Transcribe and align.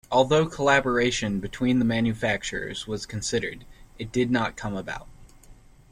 Although 0.11 0.47
collaboration 0.47 1.39
between 1.39 1.77
the 1.77 1.85
manufacturers 1.85 2.87
was 2.87 3.05
considered, 3.05 3.65
it 3.99 4.11
did 4.11 4.31
not 4.31 4.55
come 4.57 4.73
about. 4.75 5.07